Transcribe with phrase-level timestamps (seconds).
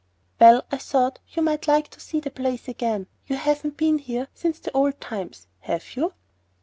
[0.39, 3.05] "Well, I thought you might like to see the place again.
[3.27, 6.15] You haven't been here since the old times, have you?"